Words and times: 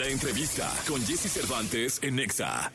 La 0.00 0.06
entrevista 0.06 0.66
con 0.88 0.98
Jesse 1.04 1.30
Cervantes 1.30 1.98
en 2.02 2.16
Nexa. 2.16 2.72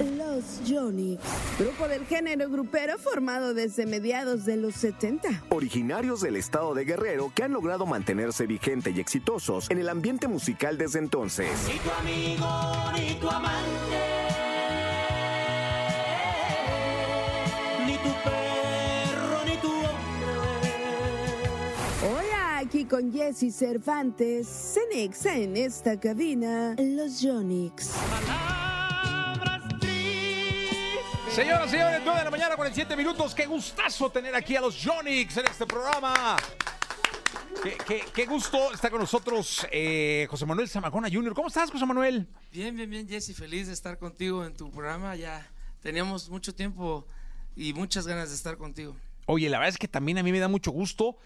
Los 0.00 0.60
Johnny, 0.68 1.16
grupo 1.60 1.86
del 1.86 2.04
género 2.06 2.50
grupero 2.50 2.98
formado 2.98 3.54
desde 3.54 3.86
mediados 3.86 4.44
de 4.44 4.56
los 4.56 4.74
70. 4.74 5.44
Originarios 5.50 6.22
del 6.22 6.34
estado 6.34 6.74
de 6.74 6.84
Guerrero 6.84 7.30
que 7.32 7.44
han 7.44 7.52
logrado 7.52 7.86
mantenerse 7.86 8.48
vigente 8.48 8.90
y 8.90 8.98
exitosos 8.98 9.70
en 9.70 9.78
el 9.78 9.88
ambiente 9.88 10.26
musical 10.26 10.76
desde 10.76 10.98
entonces. 10.98 11.52
Ni 11.68 11.78
tu 11.78 11.90
amigo, 11.92 12.92
ni 12.96 13.14
tu 13.14 13.28
amante, 13.30 14.15
con 22.88 23.12
Jesse 23.12 23.52
Cervantes, 23.54 24.46
Cenexa 24.46 25.34
en 25.36 25.56
esta 25.56 25.98
cabina, 25.98 26.74
Los 26.78 27.20
Jonix. 27.22 27.90
Señoras 31.34 31.66
y 31.68 31.70
señores, 31.72 32.00
9 32.04 32.18
de 32.18 32.24
la 32.24 32.30
mañana, 32.30 32.56
47 32.56 32.96
minutos. 32.96 33.34
Qué 33.34 33.46
gustazo 33.46 34.10
tener 34.10 34.34
aquí 34.34 34.56
a 34.56 34.60
los 34.60 34.76
Jonix 34.82 35.36
en 35.36 35.46
este 35.46 35.66
programa. 35.66 36.36
Qué, 37.62 37.76
qué- 37.86 38.04
qué 38.14 38.26
gusto 38.26 38.72
está 38.72 38.90
con 38.90 39.00
nosotros 39.00 39.66
eh, 39.70 40.26
José 40.30 40.46
Manuel 40.46 40.68
Zamacona 40.68 41.08
Jr. 41.10 41.34
¿Cómo 41.34 41.48
estás, 41.48 41.70
José 41.70 41.84
Manuel? 41.84 42.26
Bien, 42.52 42.74
bien, 42.76 42.88
bien, 42.88 43.08
Jesse, 43.08 43.34
feliz 43.36 43.66
de 43.66 43.72
estar 43.74 43.98
contigo 43.98 44.44
en 44.44 44.54
tu 44.54 44.70
programa. 44.70 45.14
Ya 45.16 45.46
teníamos 45.82 46.28
mucho 46.30 46.54
tiempo 46.54 47.06
y 47.56 47.72
muchas 47.72 48.06
ganas 48.06 48.30
de 48.30 48.34
estar 48.36 48.56
contigo. 48.56 48.96
Oye, 49.26 49.48
la 49.50 49.58
verdad 49.58 49.70
es 49.70 49.78
que 49.78 49.88
también 49.88 50.18
a 50.18 50.22
mí 50.22 50.30
me 50.32 50.38
da 50.38 50.46
mucho 50.48 50.70
gusto 50.70 51.16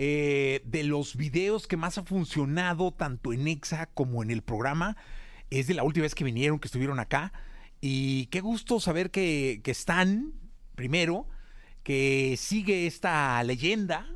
eh, 0.00 0.62
de 0.64 0.84
los 0.84 1.16
videos 1.16 1.66
que 1.66 1.76
más 1.76 1.98
ha 1.98 2.04
funcionado 2.04 2.92
tanto 2.92 3.32
en 3.32 3.48
Exa 3.48 3.86
como 3.86 4.22
en 4.22 4.30
el 4.30 4.42
programa. 4.42 4.96
Es 5.50 5.66
de 5.66 5.74
la 5.74 5.82
última 5.82 6.04
vez 6.04 6.14
que 6.14 6.22
vinieron, 6.22 6.60
que 6.60 6.68
estuvieron 6.68 7.00
acá. 7.00 7.32
Y 7.80 8.26
qué 8.26 8.40
gusto 8.40 8.78
saber 8.78 9.10
que, 9.10 9.60
están, 9.64 10.34
primero, 10.76 11.26
que 11.82 12.36
sigue 12.38 12.86
esta 12.86 13.42
leyenda, 13.42 14.06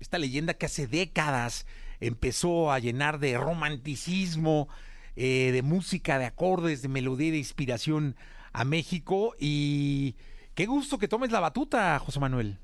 esta 0.00 0.18
leyenda 0.18 0.52
que 0.52 0.66
hace 0.66 0.86
décadas 0.86 1.64
empezó 2.00 2.70
a 2.70 2.78
llenar 2.78 3.18
de 3.18 3.38
romanticismo, 3.38 4.68
eh, 5.16 5.48
de 5.50 5.62
música, 5.62 6.18
de 6.18 6.26
acordes, 6.26 6.82
de 6.82 6.88
melodía 6.88 7.28
y 7.28 7.30
de 7.30 7.38
inspiración 7.38 8.16
a 8.52 8.66
México. 8.66 9.34
Y 9.40 10.14
qué 10.54 10.66
gusto 10.66 10.98
que 10.98 11.08
tomes 11.08 11.32
la 11.32 11.40
batuta, 11.40 11.98
José 12.00 12.20
Manuel. 12.20 12.58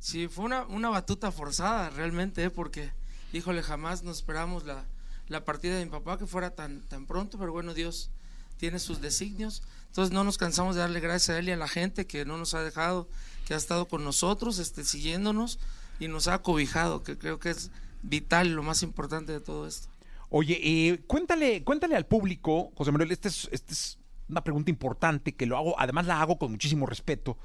Sí, 0.00 0.28
fue 0.28 0.44
una, 0.44 0.64
una 0.66 0.90
batuta 0.90 1.32
forzada 1.32 1.90
realmente, 1.90 2.44
¿eh? 2.44 2.50
porque, 2.50 2.92
híjole, 3.32 3.62
jamás 3.62 4.02
nos 4.02 4.18
esperamos 4.18 4.64
la, 4.64 4.84
la 5.28 5.44
partida 5.44 5.76
de 5.76 5.84
mi 5.84 5.90
papá 5.90 6.18
que 6.18 6.26
fuera 6.26 6.50
tan, 6.50 6.82
tan 6.82 7.06
pronto, 7.06 7.38
pero 7.38 7.52
bueno, 7.52 7.74
Dios 7.74 8.10
tiene 8.58 8.78
sus 8.78 9.00
designios. 9.00 9.62
Entonces 9.86 10.12
no 10.12 10.22
nos 10.24 10.38
cansamos 10.38 10.74
de 10.74 10.82
darle 10.82 11.00
gracias 11.00 11.36
a 11.36 11.38
Él 11.38 11.48
y 11.48 11.52
a 11.52 11.56
la 11.56 11.68
gente 11.68 12.06
que 12.06 12.24
no 12.24 12.36
nos 12.36 12.54
ha 12.54 12.62
dejado, 12.62 13.08
que 13.46 13.54
ha 13.54 13.56
estado 13.56 13.86
con 13.88 14.04
nosotros, 14.04 14.58
este, 14.58 14.84
siguiéndonos 14.84 15.58
y 15.98 16.08
nos 16.08 16.28
ha 16.28 16.42
cobijado, 16.42 17.02
que 17.02 17.18
creo 17.18 17.38
que 17.38 17.50
es 17.50 17.70
vital, 18.02 18.50
lo 18.50 18.62
más 18.62 18.82
importante 18.82 19.32
de 19.32 19.40
todo 19.40 19.66
esto. 19.66 19.88
Oye, 20.30 20.60
eh, 20.62 21.00
cuéntale, 21.06 21.64
cuéntale 21.64 21.96
al 21.96 22.06
público, 22.06 22.70
José 22.76 22.92
Manuel, 22.92 23.10
esta 23.12 23.28
es, 23.28 23.48
esta 23.50 23.72
es 23.72 23.98
una 24.28 24.44
pregunta 24.44 24.70
importante 24.70 25.34
que 25.34 25.46
lo 25.46 25.56
hago, 25.56 25.74
además 25.80 26.06
la 26.06 26.20
hago 26.20 26.38
con 26.38 26.50
muchísimo 26.50 26.86
respeto. 26.86 27.38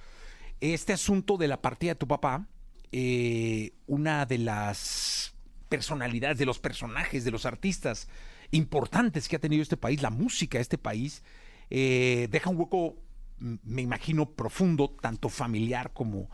Este 0.64 0.94
asunto 0.94 1.36
de 1.36 1.50
la 1.50 1.61
partida 1.61 1.92
de 1.92 1.95
tu 1.95 2.08
papá, 2.08 2.47
eh, 2.94 3.73
una 3.86 4.25
de 4.25 4.38
las 4.38 5.33
personalidades, 5.67 6.38
de 6.38 6.45
los 6.45 6.58
personajes, 6.58 7.25
de 7.25 7.31
los 7.31 7.45
artistas 7.45 8.08
importantes 8.52 9.28
que 9.28 9.36
ha 9.36 9.39
tenido 9.39 9.61
este 9.61 9.75
país, 9.75 10.02
la 10.02 10.09
música 10.09 10.58
de 10.58 10.61
este 10.61 10.78
país, 10.78 11.22
eh, 11.70 12.30
deja 12.31 12.50
un 12.50 12.58
hueco, 12.58 12.95
me 13.39 13.81
imagino, 13.81 14.30
profundo, 14.30 14.95
tanto 15.02 15.28
familiar 15.28 15.92
como 15.92 16.30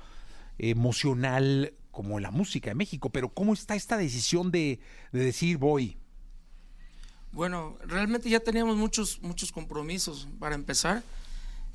emocional, 0.59 1.73
como 1.89 2.19
la 2.19 2.29
música 2.29 2.69
de 2.69 2.75
México. 2.75 3.09
Pero 3.09 3.33
¿cómo 3.33 3.53
está 3.53 3.73
esta 3.73 3.97
decisión 3.97 4.51
de, 4.51 4.79
de 5.11 5.23
decir 5.23 5.57
voy? 5.57 5.97
Bueno, 7.31 7.79
realmente 7.83 8.29
ya 8.29 8.41
teníamos 8.41 8.77
muchos, 8.77 9.23
muchos 9.23 9.51
compromisos 9.51 10.27
para 10.37 10.53
empezar. 10.53 11.01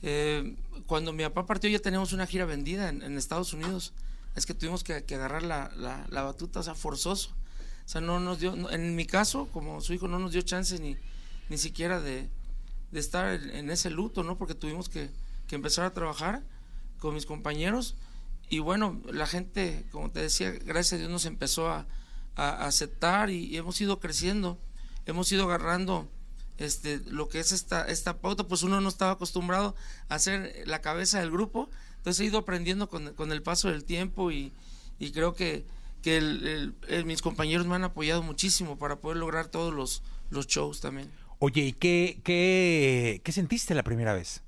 Eh, 0.06 0.54
cuando 0.86 1.14
mi 1.14 1.22
papá 1.24 1.46
partió 1.46 1.70
ya 1.70 1.78
teníamos 1.78 2.12
una 2.12 2.26
gira 2.26 2.44
vendida 2.44 2.90
en, 2.90 3.02
en 3.02 3.16
Estados 3.16 3.54
Unidos. 3.54 3.94
Es 4.36 4.44
que 4.44 4.52
tuvimos 4.52 4.84
que, 4.84 5.02
que 5.04 5.14
agarrar 5.14 5.42
la, 5.42 5.70
la- 5.76 6.06
la 6.10 6.22
batuta, 6.22 6.60
o 6.60 6.62
sea, 6.62 6.74
forzoso. 6.74 7.30
O 7.86 7.88
sea, 7.88 8.00
no 8.02 8.20
nos 8.20 8.38
dio, 8.38 8.54
no- 8.54 8.70
en 8.70 8.94
mi 8.96 9.06
caso, 9.06 9.48
como 9.52 9.80
su 9.80 9.94
hijo, 9.94 10.06
no 10.08 10.18
nos 10.18 10.32
dio 10.32 10.42
chance 10.42 10.78
ni, 10.78 10.96
ni 11.48 11.56
siquiera 11.56 12.00
de, 12.00 12.28
de 12.92 13.00
estar 13.00 13.32
en, 13.32 13.50
en 13.50 13.70
ese 13.70 13.88
luto, 13.90 14.22
¿no? 14.24 14.36
Porque 14.36 14.54
tuvimos 14.54 14.88
que, 14.90 15.08
que 15.48 15.54
empezar 15.54 15.84
a 15.86 15.94
trabajar 15.94 16.42
con 16.98 17.14
mis 17.14 17.24
compañeros. 17.24 17.94
Y 18.50 18.58
bueno, 18.58 19.00
la 19.10 19.26
gente, 19.26 19.86
como 19.90 20.10
te 20.10 20.20
decía, 20.20 20.50
gracias 20.50 20.94
a 20.94 20.96
Dios 20.98 21.10
nos 21.10 21.24
empezó 21.24 21.70
a, 21.70 21.86
a- 22.36 22.66
aceptar 22.66 23.30
y, 23.30 23.44
y 23.46 23.56
hemos 23.56 23.80
ido 23.80 24.00
creciendo, 24.00 24.58
hemos 25.06 25.30
ido 25.32 25.44
agarrando 25.44 26.10
este, 26.58 27.00
lo 27.06 27.28
que 27.28 27.40
es 27.40 27.52
esta, 27.52 27.84
esta 27.88 28.18
pauta, 28.20 28.46
pues 28.46 28.62
uno 28.62 28.80
no 28.80 28.88
estaba 28.88 29.12
acostumbrado 29.12 29.74
a 30.08 30.18
ser 30.18 30.54
la 30.66 30.80
cabeza 30.80 31.20
del 31.20 31.30
grupo, 31.30 31.68
entonces 31.96 32.20
he 32.20 32.24
ido 32.26 32.38
aprendiendo 32.38 32.88
con, 32.88 33.14
con 33.14 33.32
el 33.32 33.42
paso 33.42 33.68
del 33.70 33.84
tiempo 33.84 34.30
y, 34.30 34.52
y 34.98 35.10
creo 35.12 35.34
que, 35.34 35.64
que 36.02 36.16
el- 36.18 36.46
el- 36.46 36.74
el- 36.88 37.04
mis 37.06 37.22
compañeros 37.22 37.66
me 37.66 37.74
han 37.74 37.84
apoyado 37.84 38.22
muchísimo 38.22 38.78
para 38.78 38.96
poder 38.96 39.16
lograr 39.18 39.48
todos 39.48 39.72
los, 39.74 40.02
los 40.30 40.46
shows 40.46 40.80
también. 40.80 41.10
Oye, 41.40 41.62
¿y 41.62 41.72
qué, 41.72 42.20
qué, 42.24 43.20
qué 43.24 43.32
sentiste 43.32 43.74
la 43.74 43.82
primera 43.82 44.12
vez? 44.14 44.42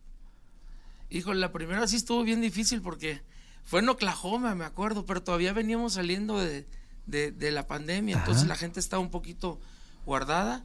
Híjole, 1.10 1.40
la 1.40 1.52
primera 1.52 1.86
sí 1.86 1.96
estuvo 1.96 2.22
bien 2.24 2.40
difícil 2.40 2.82
porque 2.82 3.20
fue 3.64 3.80
en 3.80 3.88
Oklahoma, 3.88 4.54
me 4.54 4.64
acuerdo, 4.64 5.04
pero 5.06 5.22
todavía 5.22 5.52
veníamos 5.52 5.94
saliendo 5.94 6.38
de, 6.38 6.66
de- 7.06 7.32
de 7.32 7.50
la 7.52 7.66
pandemia, 7.66 8.16
entonces 8.18 8.46
la 8.48 8.56
gente 8.56 8.80
estaba 8.80 9.00
un 9.02 9.10
poquito 9.10 9.60
guardada. 10.04 10.64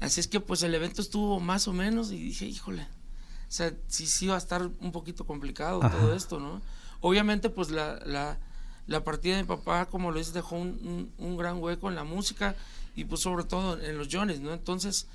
Así 0.00 0.20
es 0.20 0.28
que 0.28 0.40
pues 0.40 0.62
el 0.62 0.74
evento 0.74 1.02
estuvo 1.02 1.40
más 1.40 1.68
o 1.68 1.72
menos 1.72 2.10
y 2.10 2.16
dije, 2.18 2.46
híjole, 2.46 2.82
o 2.82 3.52
sea, 3.52 3.72
sí, 3.88 4.06
sí 4.06 4.26
va 4.26 4.36
a 4.36 4.38
estar 4.38 4.62
un 4.80 4.92
poquito 4.92 5.26
complicado 5.26 5.80
todo 5.80 6.14
esto, 6.14 6.40
¿no? 6.40 6.62
Obviamente 7.00 7.50
pues 7.50 7.70
la, 7.70 8.00
la, 8.06 8.38
la 8.86 9.04
partida 9.04 9.36
de 9.36 9.42
mi 9.42 9.48
papá, 9.48 9.86
como 9.86 10.10
lo 10.10 10.18
dices, 10.18 10.32
dejó 10.34 10.56
un, 10.56 10.68
un- 11.18 11.26
un 11.26 11.36
gran 11.36 11.58
hueco 11.58 11.88
en 11.88 11.94
la 11.96 12.04
música 12.04 12.56
y 12.96 13.04
pues 13.04 13.20
sobre 13.20 13.44
todo 13.44 13.78
en 13.80 13.98
los 13.98 14.08
Jones, 14.10 14.40
¿no? 14.40 14.52
Entonces 14.52 15.06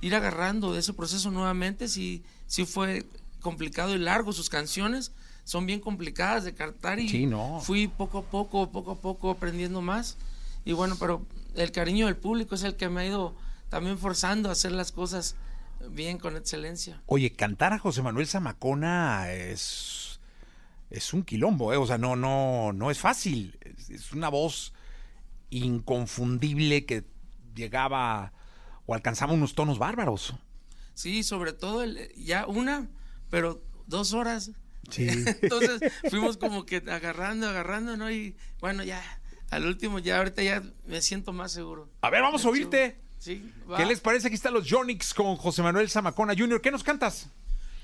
ir 0.00 0.14
agarrando 0.14 0.72
de 0.72 0.80
ese 0.80 0.94
proceso 0.94 1.30
nuevamente 1.30 1.86
sí, 1.88 2.22
sí 2.46 2.64
fue 2.64 3.06
complicado 3.40 3.94
y 3.94 3.98
largo. 3.98 4.32
Sus 4.32 4.48
canciones 4.48 5.12
son 5.44 5.66
bien 5.66 5.80
complicadas 5.80 6.44
de 6.44 6.54
cantar 6.54 6.98
y 7.00 7.08
Sí, 7.08 7.26
no. 7.26 7.60
fui 7.60 7.88
poco 7.88 8.18
a 8.18 8.22
poco, 8.22 8.70
poco 8.70 8.92
a 8.92 8.96
poco 9.00 9.30
aprendiendo 9.30 9.82
más. 9.82 10.16
Y 10.64 10.72
bueno, 10.72 10.96
pero 10.98 11.26
el 11.56 11.72
cariño 11.72 12.06
del 12.06 12.16
público 12.16 12.54
es 12.54 12.62
el 12.62 12.76
que 12.76 12.88
me 12.88 13.02
ha 13.02 13.06
ido 13.06 13.34
también 13.70 13.98
forzando 13.98 14.50
a 14.50 14.52
hacer 14.52 14.72
las 14.72 14.92
cosas 14.92 15.36
bien 15.88 16.18
con 16.18 16.36
excelencia. 16.36 17.02
Oye, 17.06 17.32
cantar 17.32 17.72
a 17.72 17.78
José 17.78 18.02
Manuel 18.02 18.26
Zamacona 18.26 19.32
es, 19.32 20.20
es 20.90 21.14
un 21.14 21.22
quilombo, 21.22 21.72
¿eh? 21.72 21.78
O 21.78 21.86
sea, 21.86 21.96
no, 21.96 22.16
no, 22.16 22.72
no 22.74 22.90
es 22.90 22.98
fácil. 22.98 23.58
Es, 23.62 23.88
es 23.88 24.12
una 24.12 24.28
voz 24.28 24.74
inconfundible 25.48 26.84
que 26.84 27.04
llegaba 27.54 28.32
o 28.86 28.94
alcanzaba 28.94 29.32
unos 29.32 29.54
tonos 29.54 29.78
bárbaros. 29.78 30.34
Sí, 30.94 31.22
sobre 31.22 31.52
todo 31.52 31.82
el, 31.82 32.12
ya 32.16 32.46
una, 32.46 32.88
pero 33.30 33.62
dos 33.86 34.12
horas. 34.12 34.50
Sí. 34.90 35.08
Entonces 35.42 35.80
fuimos 36.10 36.36
como 36.36 36.66
que 36.66 36.76
agarrando, 36.76 37.48
agarrando, 37.48 37.96
¿no? 37.96 38.10
Y 38.10 38.36
bueno, 38.60 38.82
ya, 38.82 39.02
al 39.50 39.66
último, 39.66 39.98
ya 39.98 40.18
ahorita 40.18 40.42
ya 40.42 40.62
me 40.86 41.00
siento 41.00 41.32
más 41.32 41.52
seguro. 41.52 41.88
A 42.02 42.10
ver, 42.10 42.22
vamos 42.22 42.44
a 42.44 42.48
oírte. 42.48 43.00
Sí, 43.20 43.48
va. 43.70 43.76
¿Qué 43.76 43.84
les 43.86 44.00
parece? 44.00 44.26
Aquí 44.26 44.34
están 44.34 44.54
los 44.54 44.68
Jonix 44.68 45.14
con 45.14 45.36
José 45.36 45.62
Manuel 45.62 45.88
Zamacona 45.88 46.34
Jr. 46.36 46.60
¿Qué 46.60 46.70
nos 46.72 46.82
cantas? 46.82 47.28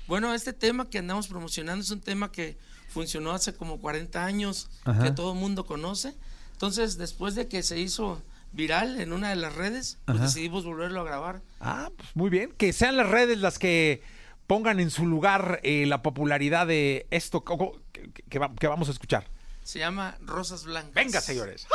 Bueno, 0.07 0.33
este 0.33 0.51
tema 0.51 0.89
que 0.89 0.97
andamos 0.97 1.27
promocionando 1.27 1.81
es 1.83 1.91
un 1.91 2.01
tema 2.01 2.31
que 2.31 2.57
funcionó 2.89 3.31
hace 3.31 3.53
como 3.55 3.79
40 3.79 4.25
años, 4.25 4.69
Ajá. 4.83 5.03
que 5.03 5.11
todo 5.11 5.33
el 5.33 5.39
mundo 5.39 5.65
conoce. 5.65 6.15
Entonces, 6.53 6.97
después 6.97 7.35
de 7.35 7.47
que 7.47 7.61
se 7.63 7.79
hizo 7.79 8.21
viral 8.51 8.99
en 8.99 9.13
una 9.13 9.29
de 9.29 9.35
las 9.35 9.53
redes, 9.55 9.99
pues 10.05 10.17
Ajá. 10.17 10.25
decidimos 10.25 10.65
volverlo 10.65 11.01
a 11.01 11.03
grabar. 11.03 11.41
Ah, 11.59 11.91
pues 11.95 12.09
muy 12.15 12.29
bien. 12.29 12.51
Que 12.57 12.73
sean 12.73 12.97
las 12.97 13.07
redes 13.09 13.37
las 13.37 13.59
que 13.59 14.01
pongan 14.47 14.79
en 14.79 14.89
su 14.89 15.05
lugar 15.05 15.59
eh, 15.63 15.85
la 15.85 16.01
popularidad 16.01 16.65
de 16.65 17.05
esto 17.11 17.43
que, 17.43 17.55
que- 17.91 18.23
que 18.27 18.39
va- 18.39 18.55
que 18.55 18.67
vamos 18.67 18.87
a 18.87 18.91
escuchar. 18.91 19.27
Se 19.63 19.79
llama 19.79 20.17
Rosas 20.21 20.63
Blancas. 20.63 20.93
Venga, 20.95 21.19
señores. 21.21 21.67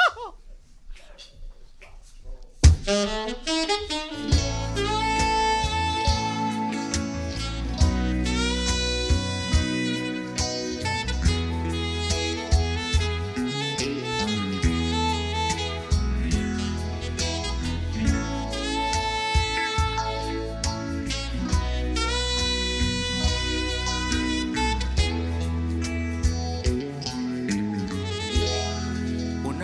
Una 2.85 2.97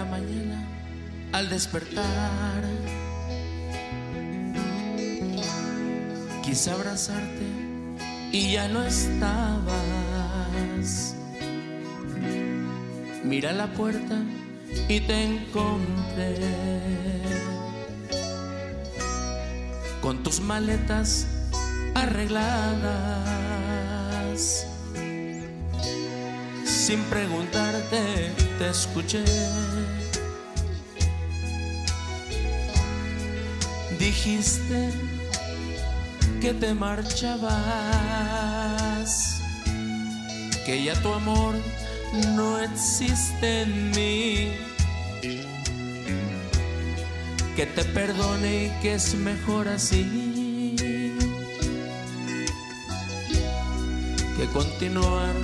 mañana 0.05 0.65
al 1.33 1.51
despertar. 1.51 2.78
Quise 6.59 6.73
abrazarte 6.73 7.47
y 8.33 8.55
ya 8.55 8.67
no 8.67 8.83
estabas. 8.83 9.71
Mira 13.23 13.53
la 13.53 13.69
puerta 13.69 14.17
y 14.89 14.99
te 14.99 15.23
encontré. 15.23 16.35
Con 20.03 20.25
tus 20.25 20.41
maletas 20.41 21.29
arregladas. 21.95 22.49
Sin 26.65 27.05
preguntarte, 27.05 28.33
te 28.59 28.69
escuché. 28.69 29.23
Dijiste 33.97 35.18
que 36.41 36.55
te 36.55 36.73
marchabas, 36.75 37.51
que 40.65 40.85
ya 40.85 40.95
tu 41.03 41.13
amor 41.13 41.55
no 42.35 42.61
existe 42.61 43.63
en 43.63 43.91
mí, 43.91 44.53
que 47.57 47.67
te 47.67 47.85
perdone 47.85 48.67
y 48.67 48.71
que 48.83 48.95
es 48.95 49.15
mejor 49.15 49.69
así, 49.69 50.77
que 54.37 54.47
continuar 54.53 55.35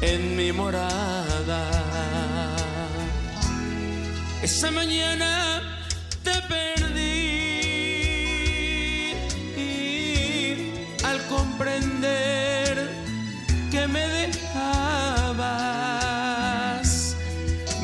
en 0.00 0.36
mi 0.36 0.52
morada. 0.52 1.70
Esa 4.42 4.70
mañana 4.70 5.49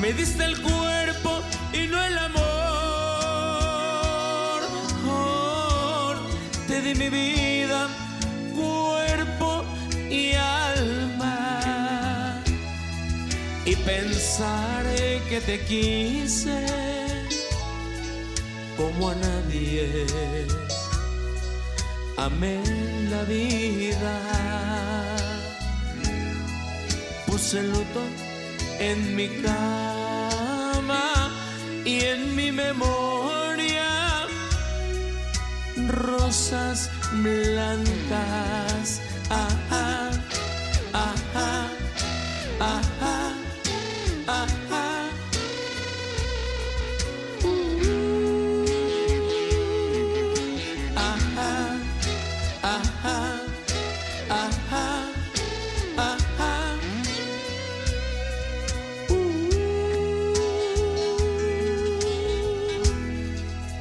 Me 0.06 0.12
diste 0.12 0.44
el 0.44 0.62
cuerpo 0.62 1.43
y 1.73 1.88
no 1.88 2.00
el 2.00 2.17
amor. 2.17 2.37
Te 6.69 6.81
di 6.81 6.94
mi 6.94 7.08
vida, 7.08 7.88
cuerpo 8.55 9.64
y 10.08 10.35
alma. 10.35 12.41
Y 13.64 13.75
pensar 13.75 14.85
que 15.29 15.41
te 15.41 15.58
quise 15.64 16.64
como 18.76 19.09
a 19.09 19.17
nadie. 19.17 20.06
Amé 22.17 22.62
la 23.11 23.25
vida. 23.25 24.20
Puse 27.26 27.61
luto 27.64 28.02
en 28.79 29.17
mi 29.17 29.26
cama 29.43 29.95
y 31.87 32.00
en 32.00 32.35
mi 32.35 32.50
memoria 32.50 34.27
rosas 35.88 36.91
blancas. 37.12 39.00
Ajá, 39.31 39.65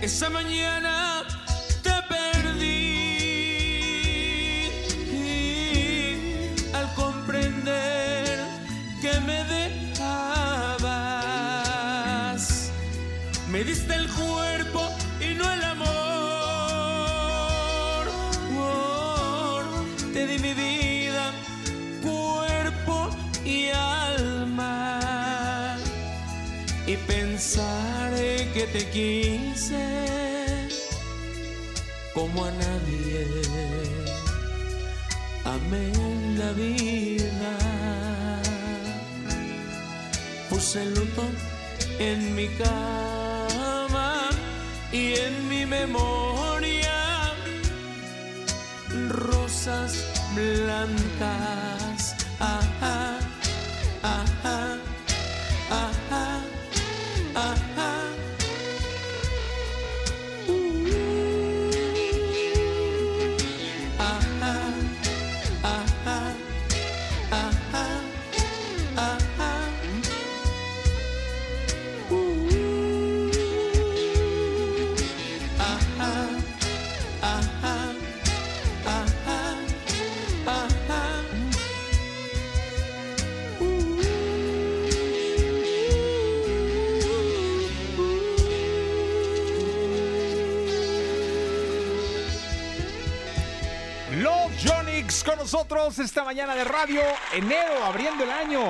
Esa 0.05 0.29
mañana 0.29 1.23
te 1.81 1.95
perdí 2.07 2.61
al 6.73 6.93
comprender 6.93 8.37
que 9.01 9.19
me 9.21 9.43
dejabas. 9.45 10.03
Me 13.49 13.63
diste 13.63 13.95
el 13.95 14.07
cuerpo 14.09 14.91
y 15.19 15.33
no 15.33 15.51
el 15.51 15.63
amor. 15.63 15.85
Te 20.13 20.27
di 20.27 20.37
mi 20.37 20.53
vida, 20.53 21.33
cuerpo 22.03 23.09
y 23.43 23.69
alma. 23.69 24.99
Y 26.85 26.95
pensaré 26.95 27.94
que 28.55 28.65
te 28.67 28.89
quise 28.89 29.85
como 32.13 32.45
a 32.45 32.51
nadie. 32.51 33.27
Amé 35.43 35.91
la 36.37 36.53
vida. 36.53 37.53
Puse 40.49 40.85
luto 40.85 41.23
en 41.99 42.33
mi 42.33 42.47
cama 42.63 44.29
y 44.89 45.15
en 45.15 45.49
mi 45.49 45.65
memoria 45.65 47.33
rosas 49.09 49.91
blancas. 50.33 52.15
Ajá, 52.39 52.63
ajá, 52.81 53.19
ajá, 54.01 54.34
nosotros 95.45 95.99
esta 95.99 96.23
mañana 96.23 96.55
de 96.55 96.63
radio, 96.63 97.01
enero, 97.31 97.83
abriendo 97.85 98.23
el 98.23 98.31
año. 98.31 98.61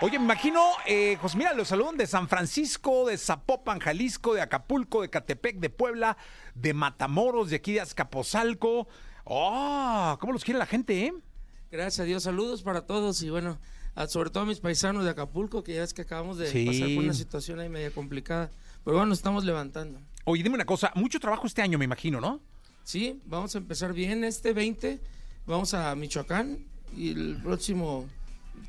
Oye, 0.00 0.18
me 0.18 0.24
imagino, 0.24 0.64
eh, 0.86 1.18
pues 1.20 1.36
mira, 1.36 1.52
los 1.52 1.68
saludan 1.68 1.98
de 1.98 2.06
San 2.06 2.28
Francisco, 2.30 3.04
de 3.04 3.18
Zapopan, 3.18 3.78
Jalisco, 3.78 4.32
de 4.32 4.40
Acapulco, 4.40 5.02
de 5.02 5.10
Catepec, 5.10 5.58
de 5.58 5.68
Puebla, 5.68 6.16
de 6.54 6.72
Matamoros, 6.72 7.50
de 7.50 7.56
aquí 7.56 7.74
de 7.74 7.82
Azcapotzalco. 7.82 8.88
¡Oh! 9.24 10.16
¿Cómo 10.18 10.32
los 10.32 10.44
quiere 10.44 10.58
la 10.58 10.64
gente, 10.64 11.04
eh? 11.04 11.12
Gracias 11.70 12.00
a 12.00 12.04
Dios, 12.04 12.22
saludos 12.22 12.62
para 12.62 12.86
todos 12.86 13.20
y 13.20 13.28
bueno, 13.28 13.58
sobre 14.08 14.30
todo 14.30 14.44
a 14.44 14.46
mis 14.46 14.60
paisanos 14.60 15.04
de 15.04 15.10
Acapulco, 15.10 15.62
que 15.62 15.74
ya 15.74 15.82
es 15.82 15.92
que 15.92 16.02
acabamos 16.02 16.38
de 16.38 16.46
Sí. 16.50 16.64
pasar 16.64 16.88
por 16.94 17.04
una 17.04 17.12
situación 17.12 17.60
ahí 17.60 17.68
media 17.68 17.90
complicada. 17.90 18.50
Pero 18.82 18.96
bueno, 18.96 19.12
estamos 19.12 19.44
levantando. 19.44 20.00
Oye, 20.24 20.42
dime 20.42 20.54
una 20.54 20.64
cosa, 20.64 20.90
mucho 20.94 21.20
trabajo 21.20 21.46
este 21.46 21.60
año, 21.60 21.76
me 21.76 21.84
imagino, 21.84 22.18
¿no? 22.18 22.40
Sí, 22.82 23.20
vamos 23.26 23.54
a 23.54 23.58
empezar 23.58 23.92
bien 23.92 24.24
este 24.24 24.54
20, 24.54 25.00
vamos 25.46 25.74
a 25.74 25.94
Michoacán 25.94 26.58
y 26.96 27.10
el 27.10 27.38
próximo 27.42 28.06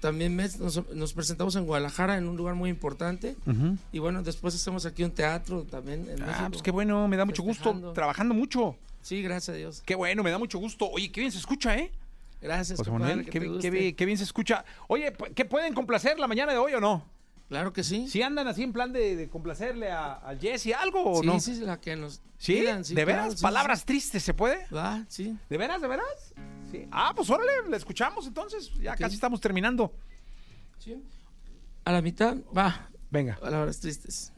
también 0.02 0.36
mes 0.36 0.60
nos, 0.60 0.88
nos 0.94 1.14
presentamos 1.14 1.56
en 1.56 1.66
Guadalajara 1.66 2.18
en 2.18 2.28
un 2.28 2.36
lugar 2.38 2.56
muy 2.56 2.70
importante 2.70 3.36
y 3.92 4.00
bueno, 4.00 4.22
después 4.24 4.54
hacemos 4.56 4.86
aquí 4.86 5.04
un 5.04 5.12
teatro 5.12 5.64
también 5.64 6.08
en 6.10 6.22
Ah, 6.24 6.26
México. 6.28 6.50
pues 6.52 6.62
qué 6.62 6.72
bueno, 6.72 7.08
me 7.08 7.18
da 7.18 7.26
mucho 7.26 7.44
gusto, 7.44 7.92
trabajando 7.94 8.34
mucho. 8.34 8.76
Sí, 9.02 9.22
gracias 9.22 9.50
a 9.56 9.58
Dios. 9.58 9.84
Qué 9.86 9.94
bueno, 9.96 10.24
me 10.24 10.32
da 10.32 10.40
mucho 10.40 10.58
gusto. 10.58 10.90
Oye, 10.90 11.12
qué 11.12 11.22
bien 11.22 11.32
se 11.32 11.38
escucha, 11.38 11.78
¿eh? 11.78 11.92
Gracias, 12.42 12.78
José 12.80 12.90
compadre, 12.90 13.16
Manuel, 13.18 13.32
que 13.32 13.40
qué, 13.40 13.58
qué 13.62 13.70
bien- 13.70 13.96
qué 13.96 14.06
bien 14.06 14.18
se 14.18 14.24
escucha. 14.24 14.66
Oye, 14.88 15.14
¿qué 15.36 15.46
pueden 15.46 15.74
complacer 15.76 16.18
la 16.20 16.28
mañana 16.28 16.52
de 16.52 16.58
hoy 16.58 16.74
o 16.74 16.80
no? 16.82 17.06
Claro 17.48 17.72
que 17.72 17.84
sí. 17.84 18.08
¿Sí 18.10 18.24
andan 18.24 18.48
así 18.48 18.64
en 18.64 18.74
plan 18.74 18.92
de, 18.92 19.16
de 19.16 19.30
complacerle 19.30 19.92
a, 19.92 20.14
a 20.16 20.36
Jesse 20.36 20.74
algo 20.74 21.04
o 21.12 21.22
sí, 21.22 21.28
no? 21.28 21.40
sí, 21.40 21.60
la 21.62 21.80
que 21.80 21.96
nos 21.96 22.22
¿Sí? 22.40 22.54
pidan, 22.56 22.84
sí, 22.84 22.96
¿De 22.96 23.06
claro, 23.06 23.22
veras? 23.24 23.40
sí, 23.40 23.44
¿Palabras 23.44 23.86
tristes 23.86 24.24
se 24.24 24.34
puede? 24.34 24.66
sí. 24.68 24.74
Va, 24.76 25.06
sí. 25.08 25.38
¿De 25.52 25.58
veras, 25.60 25.80
de 25.82 25.88
veras? 25.88 26.34
Ah, 26.92 27.14
pues 27.16 27.30
órale, 27.30 27.70
la 27.70 27.78
escuchamos 27.78 28.28
entonces. 28.28 28.72
Ya 28.76 28.96
casi 28.96 29.16
estamos 29.16 29.40
terminando. 29.42 29.94
Sí. 30.80 31.02
A 31.84 31.92
la 31.92 32.02
mitad, 32.02 32.38
va. 32.56 32.90
Venga. 33.12 33.38
Palabras 33.38 33.80
tristes. 33.80 34.32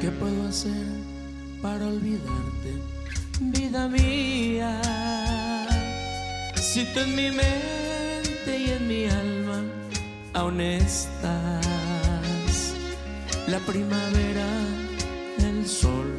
¿Qué 0.00 0.10
puedo 0.10 0.48
hacer? 0.48 1.01
Para 1.62 1.86
olvidarte, 1.86 2.70
vida 3.40 3.88
mía? 3.88 4.80
Si 6.56 6.84
tú 6.92 7.00
en 7.00 7.14
mi 7.14 7.30
mente 7.30 8.58
y 8.58 8.70
en 8.70 8.88
mi 8.88 9.06
alma 9.06 9.62
aún 10.34 10.60
estás, 10.60 11.64
la 13.46 13.60
primavera, 13.60 14.46
el 15.38 15.66
sol 15.66 16.12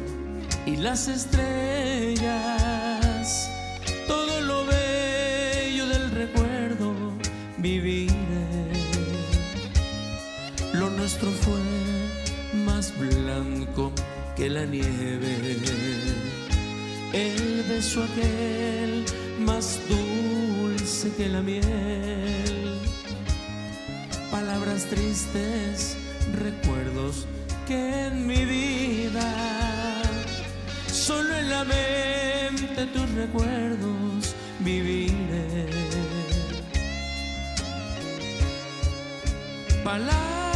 y 0.64 0.76
las 0.76 1.08
estrellas, 1.08 2.20
todo 4.08 4.40
lo 4.40 4.64
bello 4.64 5.86
del 5.86 6.10
recuerdo 6.10 6.94
viviré. 7.58 8.14
Lo 10.72 10.88
nuestro 10.90 11.30
fue 11.30 11.73
que 14.44 14.50
la 14.50 14.66
nieve. 14.66 15.56
El 17.14 17.64
beso 17.66 18.04
aquel 18.04 19.04
más 19.38 19.80
dulce 19.88 21.10
que 21.16 21.28
la 21.28 21.40
miel. 21.40 22.78
Palabras 24.30 24.84
tristes, 24.92 25.96
recuerdos 26.46 27.26
que 27.66 28.06
en 28.08 28.26
mi 28.26 28.44
vida 28.44 29.30
solo 30.92 31.34
en 31.34 31.48
la 31.48 31.64
mente 31.64 32.80
tus 32.92 33.08
recuerdos 33.12 34.34
viviré. 34.60 35.68
Palabras 39.82 40.53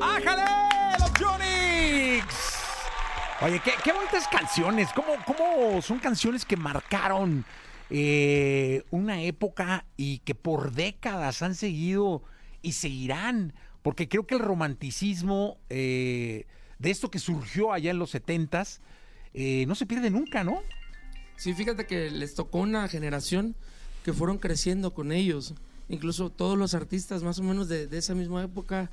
¡Ájale! 0.00 0.42
¡Los 0.98 1.10
Jonix! 1.10 2.24
Oye, 3.42 3.60
qué, 3.62 3.72
qué 3.84 3.92
bonitas 3.92 4.26
canciones. 4.28 4.88
¿Cómo, 4.94 5.12
cómo 5.26 5.82
son 5.82 5.98
canciones 5.98 6.46
que 6.46 6.56
marcaron 6.56 7.44
eh, 7.90 8.82
una 8.90 9.22
época 9.22 9.84
y 9.98 10.18
que 10.20 10.34
por 10.34 10.72
décadas 10.72 11.42
han 11.42 11.54
seguido 11.54 12.22
y 12.62 12.72
seguirán? 12.72 13.52
Porque 13.82 14.08
creo 14.08 14.26
que 14.26 14.36
el 14.36 14.40
romanticismo 14.40 15.58
eh, 15.68 16.46
de 16.78 16.90
esto 16.90 17.10
que 17.10 17.18
surgió 17.18 17.72
allá 17.72 17.90
en 17.90 17.98
los 17.98 18.10
setentas 18.10 18.80
eh, 19.34 19.64
no 19.66 19.74
se 19.74 19.84
pierde 19.84 20.10
nunca, 20.10 20.44
¿no? 20.44 20.62
Sí, 21.36 21.52
fíjate 21.52 21.86
que 21.86 22.10
les 22.10 22.34
tocó 22.34 22.58
una 22.58 22.88
generación 22.88 23.54
que 24.04 24.14
fueron 24.14 24.38
creciendo 24.38 24.94
con 24.94 25.12
ellos. 25.12 25.54
Incluso 25.88 26.30
todos 26.30 26.56
los 26.56 26.72
artistas 26.74 27.22
más 27.22 27.38
o 27.38 27.42
menos 27.42 27.68
de 27.68 27.88
esa 27.96 28.14
misma 28.14 28.44
época, 28.44 28.90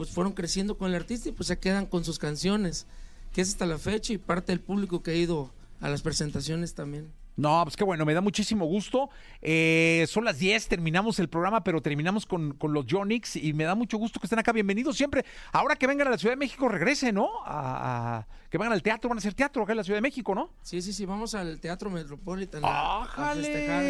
pues 0.00 0.12
fueron 0.12 0.32
creciendo 0.32 0.78
con 0.78 0.88
el 0.88 0.94
artista 0.94 1.28
y 1.28 1.32
pues 1.32 1.48
se 1.48 1.58
quedan 1.58 1.84
con 1.84 2.06
sus 2.06 2.18
canciones, 2.18 2.86
que 3.34 3.42
es 3.42 3.50
hasta 3.50 3.66
la 3.66 3.76
fecha 3.76 4.14
y 4.14 4.16
parte 4.16 4.50
del 4.50 4.60
público 4.60 5.02
que 5.02 5.10
ha 5.10 5.14
ido 5.14 5.52
a 5.78 5.90
las 5.90 6.00
presentaciones 6.00 6.72
también. 6.72 7.12
No, 7.36 7.62
pues 7.64 7.76
qué 7.76 7.84
bueno, 7.84 8.04
me 8.04 8.12
da 8.12 8.20
muchísimo 8.20 8.66
gusto. 8.66 9.08
Eh, 9.40 10.04
son 10.08 10.24
las 10.26 10.38
10, 10.38 10.68
terminamos 10.68 11.18
el 11.20 11.28
programa, 11.28 11.64
pero 11.64 11.80
terminamos 11.80 12.26
con, 12.26 12.52
con 12.54 12.72
los 12.74 12.84
Jonix 12.88 13.36
y 13.36 13.54
me 13.54 13.64
da 13.64 13.74
mucho 13.74 13.96
gusto 13.96 14.20
que 14.20 14.26
estén 14.26 14.38
acá. 14.38 14.52
Bienvenidos 14.52 14.96
siempre. 14.96 15.24
Ahora 15.52 15.76
que 15.76 15.86
vengan 15.86 16.08
a 16.08 16.10
la 16.10 16.18
Ciudad 16.18 16.32
de 16.32 16.36
México, 16.38 16.68
regresen, 16.68 17.14
¿no? 17.14 17.28
A, 17.46 18.18
a- 18.18 18.26
que 18.50 18.58
vengan 18.58 18.72
al 18.74 18.82
teatro, 18.82 19.08
van 19.08 19.16
a 19.16 19.20
hacer 19.20 19.32
teatro 19.32 19.62
acá 19.62 19.72
en 19.72 19.76
la 19.78 19.84
Ciudad 19.84 19.96
de 19.98 20.02
México, 20.02 20.34
¿no? 20.34 20.50
Sí, 20.62 20.82
sí, 20.82 20.92
sí, 20.92 21.06
vamos 21.06 21.34
al 21.34 21.60
Teatro 21.60 21.88
Metropolitan 21.88 22.62
a 22.64 23.02
¡Ájale! 23.04 23.42
festejar 23.44 23.84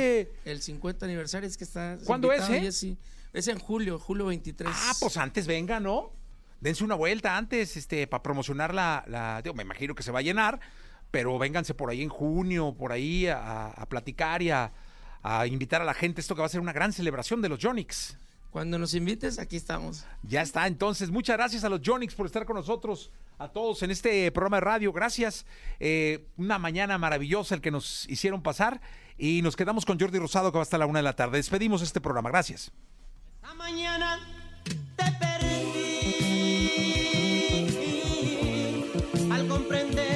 el 0.44 0.62
50 0.62 1.06
aniversario. 1.06 1.48
Es 1.48 1.56
que 1.56 1.64
está 1.64 1.96
¿Cuándo 2.04 2.30
es, 2.32 2.48
eh? 2.50 2.60
Jessy. 2.60 2.98
Es 3.32 3.48
en 3.48 3.58
julio, 3.58 3.98
julio 3.98 4.26
23. 4.26 4.70
Ah, 4.72 4.92
pues 5.00 5.16
antes 5.16 5.46
vengan, 5.46 5.82
¿no? 5.82 6.12
Dense 6.60 6.84
una 6.84 6.94
vuelta 6.94 7.36
antes, 7.38 7.76
este, 7.78 8.06
para 8.06 8.22
promocionar 8.22 8.74
la, 8.74 9.02
la- 9.08 9.40
digo, 9.42 9.54
me 9.54 9.62
imagino 9.62 9.94
que 9.94 10.02
se 10.02 10.12
va 10.12 10.18
a 10.18 10.22
llenar, 10.22 10.60
pero 11.10 11.38
vénganse 11.38 11.74
por 11.74 11.90
ahí 11.90 12.02
en 12.02 12.08
junio, 12.08 12.74
por 12.78 12.92
ahí 12.92 13.26
a, 13.26 13.68
a 13.68 13.86
platicar 13.86 14.42
y 14.42 14.50
a, 14.50 14.72
a 15.22 15.46
invitar 15.46 15.82
a 15.82 15.84
la 15.84 15.94
gente. 15.94 16.20
Esto 16.20 16.34
que 16.34 16.40
va 16.40 16.46
a 16.46 16.50
ser 16.50 16.60
una 16.60 16.72
gran 16.72 16.92
celebración 16.92 17.42
de 17.42 17.48
los 17.48 17.58
Jonix. 17.62 18.16
Cuando 18.50 18.78
nos 18.78 18.94
invites, 18.94 19.38
aquí 19.38 19.56
estamos. 19.56 20.04
Ya 20.24 20.42
está, 20.42 20.66
entonces, 20.66 21.10
muchas 21.10 21.36
gracias 21.36 21.62
a 21.62 21.68
los 21.68 21.80
Jonix 21.84 22.14
por 22.14 22.26
estar 22.26 22.44
con 22.44 22.56
nosotros, 22.56 23.12
a 23.38 23.46
todos 23.48 23.82
en 23.84 23.92
este 23.92 24.32
programa 24.32 24.56
de 24.56 24.62
radio. 24.62 24.92
Gracias. 24.92 25.46
Eh, 25.78 26.26
una 26.36 26.58
mañana 26.58 26.98
maravillosa 26.98 27.54
el 27.54 27.60
que 27.60 27.70
nos 27.70 28.08
hicieron 28.08 28.42
pasar 28.42 28.80
y 29.16 29.42
nos 29.42 29.54
quedamos 29.54 29.84
con 29.84 30.00
Jordi 30.00 30.18
Rosado 30.18 30.50
que 30.50 30.58
va 30.58 30.62
hasta 30.62 30.78
la 30.78 30.86
una 30.86 30.98
de 30.98 31.04
la 31.04 31.14
tarde. 31.14 31.36
Despedimos 31.36 31.80
este 31.82 32.00
programa. 32.00 32.28
Gracias. 32.30 32.72
Esta 33.36 33.54
mañana 33.54 34.18
te 34.96 35.12
perdí 35.20 35.70
al 39.30 39.46
comprender 39.46 40.09